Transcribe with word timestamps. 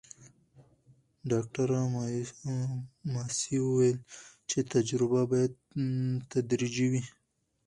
ډاکټره 1.31 1.79
ماسي 3.13 3.57
وویل 3.63 3.97
چې 4.49 4.59
تجربه 4.73 5.21
باید 5.31 5.51
تدریجي 6.31 6.87
وي. 6.91 7.03